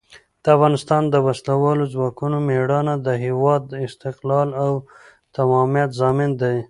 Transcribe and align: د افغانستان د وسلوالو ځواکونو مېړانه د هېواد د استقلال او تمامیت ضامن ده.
د 0.43 0.45
افغانستان 0.55 1.01
د 1.09 1.15
وسلوالو 1.27 1.83
ځواکونو 1.93 2.37
مېړانه 2.47 2.95
د 3.07 3.09
هېواد 3.25 3.61
د 3.67 3.73
استقلال 3.87 4.49
او 4.63 4.71
تمامیت 5.37 5.89
ضامن 6.01 6.31
ده. 6.41 6.51